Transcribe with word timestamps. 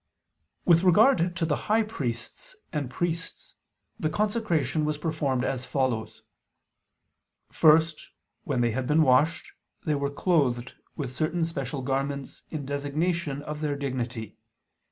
With 0.65 0.81
regard 0.81 1.35
to 1.35 1.45
the 1.45 1.55
high 1.69 1.83
priests 1.83 2.55
and 2.73 2.89
priests 2.89 3.53
the 3.99 4.09
consecration 4.09 4.83
was 4.83 4.97
performed 4.97 5.43
as 5.43 5.63
follows. 5.63 6.23
First, 7.51 8.09
when 8.43 8.61
they 8.61 8.71
had 8.71 8.87
been 8.87 9.03
washed, 9.03 9.51
they 9.85 9.93
were 9.93 10.09
clothed 10.09 10.73
with 10.95 11.13
certain 11.13 11.45
special 11.45 11.83
garments 11.83 12.41
in 12.49 12.65
designation 12.65 13.43
of 13.43 13.61
their 13.61 13.75
dignity. 13.75 14.39